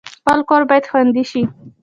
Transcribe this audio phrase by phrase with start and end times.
[0.17, 1.41] خپل کور باید خوندي شي